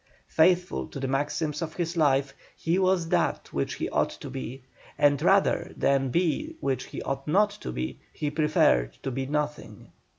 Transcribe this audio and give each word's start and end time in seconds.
Faithful 0.33 0.87
to 0.87 0.99
the 0.99 1.07
maxims 1.07 1.61
of 1.61 1.75
his 1.75 1.95
life, 1.95 2.33
HE 2.57 2.79
WAS 2.79 3.09
THAT 3.09 3.53
WHICH 3.53 3.75
HE 3.75 3.89
OUGHT 3.91 4.09
TO 4.09 4.31
BE, 4.31 4.63
and 4.97 5.21
rather 5.21 5.71
than 5.77 6.09
be 6.09 6.47
that 6.47 6.55
which 6.59 6.85
he 6.85 7.03
ought 7.03 7.27
not 7.27 7.51
to 7.51 7.71
be 7.71 7.99
he 8.11 8.31
preferred 8.31 8.97
TO 9.03 9.11
BE 9.11 9.27
NOTHING. 9.27 9.89